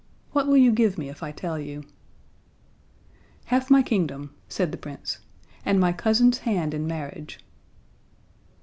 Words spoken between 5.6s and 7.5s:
"and my cousin's hand in marriage."